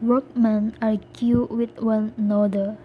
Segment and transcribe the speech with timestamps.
[0.00, 2.78] workmen argue with one another.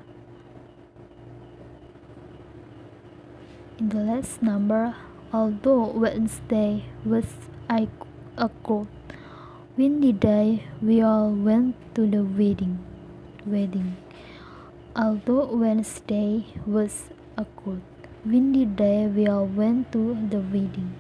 [3.79, 4.97] In the last number,
[5.31, 7.31] although Wednesday was
[7.69, 7.87] a
[8.63, 8.89] cold,
[9.77, 12.83] windy day, we all went to the wedding.
[13.45, 13.95] Wedding.
[14.97, 17.81] Although Wednesday was a cold,
[18.23, 20.95] windy day, we all went to the wedding.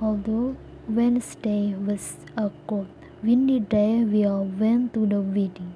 [0.00, 0.56] Although
[0.88, 2.88] Wednesday was a cold,
[3.22, 5.74] windy day, we all went to the wedding.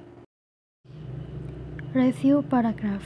[1.93, 3.05] Review paragraph.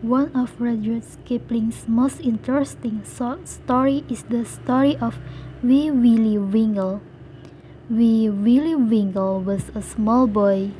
[0.00, 5.18] One of Rudyard Kipling's most interesting short stories is the story of
[5.62, 7.02] Wee Willie Wingle.
[7.90, 10.72] Wee Willie Wingle was a small boy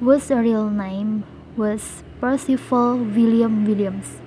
[0.00, 1.24] whose real name
[1.58, 4.22] was Percival William Williams.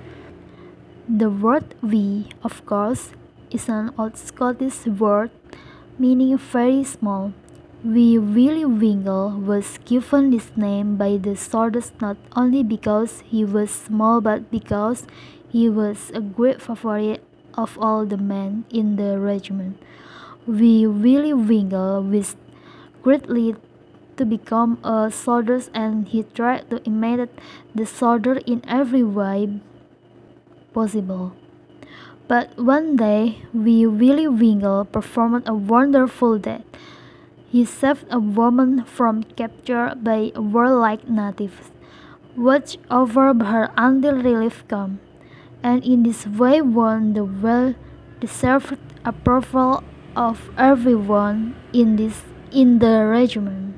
[1.08, 3.10] The word wee, of course,
[3.50, 5.32] is an old Scottish word
[5.98, 7.32] meaning very small.
[7.84, 13.70] Wee Willie Wingle was given this name by the soldiers not only because he was
[13.70, 15.08] small but because
[15.50, 17.24] he was a great favorite
[17.58, 19.82] of all the men in the regiment.
[20.46, 22.36] Wee Willie Wingle wished
[23.02, 23.56] greatly
[24.16, 27.30] to become a soldier and he tried to imitate
[27.74, 29.60] the soldier in every way
[30.72, 31.32] possible.
[32.26, 36.64] But one day, Wee Willie Wingle performed a wonderful deed.
[37.50, 41.70] He saved a woman from capture by warlike natives,
[42.36, 44.98] watched over her until relief came,
[45.62, 49.84] and in this way won the well-deserved approval
[50.16, 53.73] of everyone in this in the regiment.